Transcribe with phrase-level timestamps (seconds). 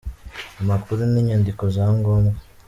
[0.61, 2.37] Amakuru n’inyandiko za ngombwa